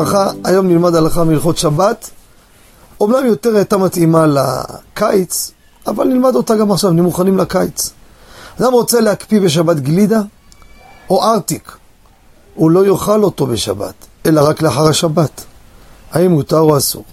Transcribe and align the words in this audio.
וברכה, 0.00 0.30
היום 0.44 0.68
נלמד 0.68 0.94
הלכה 0.94 1.24
מהלכות 1.24 1.58
שבת. 1.58 2.10
אומנם 3.00 3.26
יותר 3.26 3.56
הייתה 3.56 3.78
מתאימה 3.78 4.26
לקיץ, 4.26 5.50
אבל 5.86 6.04
נלמד 6.04 6.34
אותה 6.34 6.56
גם 6.56 6.72
עכשיו, 6.72 6.90
נהיה 6.90 7.02
מוכנים 7.02 7.38
לקיץ. 7.38 7.90
אדם 8.60 8.72
רוצה 8.72 9.00
להקפיא 9.00 9.40
בשבת 9.40 9.76
גלידה 9.76 10.20
או 11.10 11.24
ארטיק, 11.24 11.76
הוא 12.54 12.70
לא 12.70 12.86
יאכל 12.86 13.22
אותו 13.22 13.46
בשבת, 13.46 13.94
אלא 14.26 14.48
רק 14.48 14.62
לאחר 14.62 14.88
השבת. 14.88 15.44
האם 16.12 16.30
מותר 16.30 16.58
או 16.58 16.76
אסור? 16.76 17.04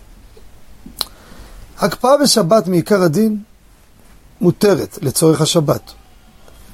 הקפאה 1.80 2.18
בשבת 2.18 2.68
מעיקר 2.68 3.02
הדין 3.02 3.38
מותרת 4.42 5.00
לצורך 5.02 5.42
השבת. 5.42 5.82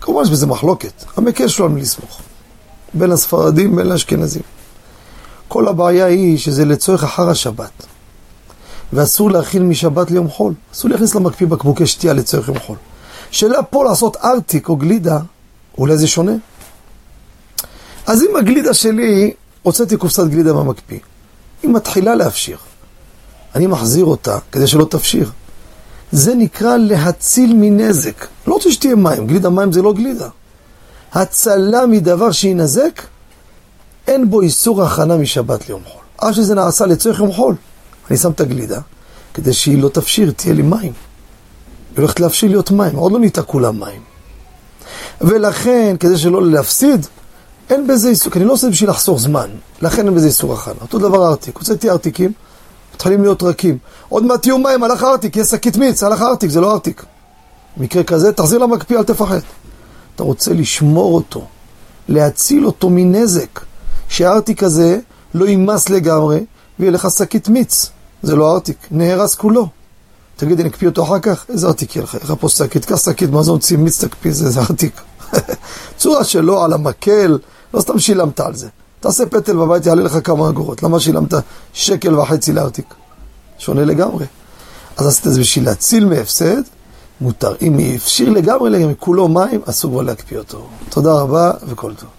כמובן 0.01 0.25
שבזה 0.25 0.47
מחלוקת, 0.47 1.03
על 1.17 1.23
מי 1.23 1.81
לסמוך. 1.81 2.21
בין 2.93 3.11
הספרדים 3.11 3.75
בין 3.75 3.91
האשכנזים. 3.91 4.41
כל 5.53 5.67
הבעיה 5.67 6.05
היא 6.05 6.37
שזה 6.37 6.65
לצורך 6.65 7.03
אחר 7.03 7.29
השבת. 7.29 7.85
ואסור 8.93 9.31
להכין 9.31 9.69
משבת 9.69 10.11
ליום 10.11 10.29
חול. 10.29 10.53
אסור 10.73 10.91
להכניס 10.91 11.15
למקפיא 11.15 11.47
בקבוקי 11.47 11.85
שתייה 11.85 12.13
לצורך 12.13 12.47
יום 12.47 12.59
חול. 12.59 12.77
שאלה 13.31 13.63
פה 13.63 13.83
לעשות 13.83 14.17
ארטיק 14.23 14.69
או 14.69 14.75
גלידה, 14.75 15.19
אולי 15.77 15.97
זה 15.97 16.07
שונה. 16.07 16.31
אז 18.07 18.23
אם 18.23 18.35
הגלידה 18.35 18.73
שלי, 18.73 19.33
הוצאתי 19.63 19.97
קופסת 19.97 20.27
גלידה 20.27 20.53
מהמקפיא, 20.53 20.99
היא 21.63 21.71
מתחילה 21.71 22.15
להפשיר. 22.15 22.57
אני 23.55 23.67
מחזיר 23.67 24.05
אותה 24.05 24.37
כדי 24.51 24.67
שלא 24.67 24.85
תפשיר. 24.85 25.31
זה 26.11 26.35
נקרא 26.35 26.77
להציל 26.77 27.53
מנזק. 27.55 28.27
לא 28.47 28.53
רוצה 28.53 28.71
שתהיה 28.71 28.95
מים, 28.95 29.27
גלידה 29.27 29.49
מים 29.49 29.71
זה 29.71 29.81
לא 29.81 29.93
גלידה. 29.93 30.29
הצלה 31.13 31.85
מדבר 31.85 32.31
שינזק, 32.31 33.01
אין 34.07 34.29
בו 34.29 34.41
איסור 34.41 34.83
הכנה 34.83 35.17
משבת 35.17 35.69
ליום 35.69 35.81
חול. 35.85 36.01
אף 36.15 36.35
שזה 36.35 36.55
נעשה 36.55 36.85
לצורך 36.85 37.19
יום 37.19 37.31
חול. 37.31 37.55
אני 38.09 38.17
שם 38.17 38.31
את 38.31 38.41
הגלידה, 38.41 38.79
כדי 39.33 39.53
שהיא 39.53 39.81
לא 39.81 39.89
תפשיר, 39.89 40.31
תהיה 40.31 40.53
לי 40.53 40.61
מים. 40.61 40.81
היא 40.81 40.91
הולכת 41.97 42.19
להפשיר 42.19 42.49
להיות 42.49 42.71
מים, 42.71 42.95
עוד 42.95 43.11
לא 43.11 43.19
נהייתה 43.19 43.41
כולם 43.41 43.79
מים. 43.79 44.01
ולכן, 45.21 45.95
כדי 45.99 46.17
שלא 46.17 46.45
להפסיד, 46.45 47.07
אין 47.69 47.87
בזה 47.87 48.09
איסור, 48.09 48.31
כי 48.31 48.39
אני 48.39 48.47
לא 48.47 48.53
עושה 48.53 48.69
בשביל 48.69 48.89
לחסוך 48.89 49.19
זמן, 49.19 49.49
לכן 49.81 50.05
אין 50.07 50.15
בזה 50.15 50.27
איסור 50.27 50.53
הכנה. 50.53 50.75
אותו 50.81 50.99
דבר 50.99 51.27
ארטיק, 51.27 51.57
הוצאתי 51.57 51.89
ארטיקים, 51.89 52.31
מתחילים 52.95 53.21
להיות 53.21 53.43
רכים. 53.43 53.77
עוד 54.09 54.23
מעט 54.23 54.41
תהיו 54.41 54.57
מים, 54.57 54.83
הלך 54.83 55.03
ארטיק, 55.03 55.37
יש 55.37 55.47
שקית 55.47 55.77
מיץ, 55.77 56.03
הלך 56.03 56.21
ארטיק, 56.21 56.49
זה 56.49 56.61
לא 56.61 56.73
ארטיק. 56.73 57.03
במקרה 57.77 58.03
כזה, 58.03 58.33
תחזיר 58.33 58.59
למקפיא, 58.59 58.97
אל 58.97 59.03
תפחד. 59.03 59.39
אתה 60.15 60.23
רוצה 60.23 60.53
לשמור 60.53 61.15
אותו, 61.15 61.45
להציל 62.07 62.65
אותו 62.65 62.89
מנזק, 62.89 63.59
שהארטיק 64.13 64.63
הזה 64.63 64.99
לא 65.33 65.45
יימס 65.45 65.89
לגמרי, 65.89 66.45
ויהיה 66.79 66.91
לך 66.91 67.07
שקית 67.17 67.49
מיץ. 67.49 67.89
זה 68.23 68.35
לא 68.35 68.53
ארטיק, 68.53 68.77
נהרס 68.91 69.35
כולו. 69.35 69.67
תגיד, 70.35 70.59
אני 70.59 70.69
אקפיא 70.69 70.87
אותו 70.87 71.03
אחר 71.03 71.19
כך? 71.19 71.45
איזה 71.49 71.67
ארטיק 71.67 71.95
יהיה 71.95 72.03
לך? 72.03 72.15
איך 72.15 72.33
פה 72.39 72.49
שקית? 72.49 72.85
קח 72.85 73.05
שקית 73.05 73.29
מזון, 73.29 73.59
צי 73.59 73.75
מיץ, 73.75 74.03
תקפיא 74.03 74.31
זה, 74.31 74.49
זה 74.49 74.59
ארטיק. 74.59 75.01
צורה 75.97 76.23
שלא 76.23 76.65
על 76.65 76.73
המקל, 76.73 77.37
לא 77.73 77.81
סתם 77.81 77.99
שילמת 77.99 78.39
על 78.39 78.55
זה. 78.55 78.67
תעשה 78.99 79.25
פטל 79.25 79.55
בבית, 79.55 79.85
יעלה 79.85 80.03
לך 80.03 80.17
כמה 80.23 80.49
אגורות. 80.49 80.83
למה 80.83 80.99
שילמת 80.99 81.33
שקל 81.73 82.19
וחצי 82.19 82.53
לארטיק? 82.53 82.93
שונה 83.57 83.85
לגמרי. 83.85 84.25
אז 84.97 85.07
עשית 85.07 85.27
את 85.27 85.33
זה 85.33 85.39
בשביל 85.39 85.65
להציל 85.65 86.05
מהפסד, 86.05 86.61
מותר. 87.21 87.55
אם 87.61 87.77
הפשיר 87.95 88.29
לגמרי, 88.29 88.69
לגמרי, 88.69 88.93
כולו 88.99 89.27
מים, 89.27 89.61
אסור 89.65 89.91
כבר 89.91 90.01
להקפיא 90.01 90.37
אותו. 90.37 90.67
תודה 90.89 91.13
רבה 91.13 91.51
וכל 91.67 91.93
טוב. 91.93 92.09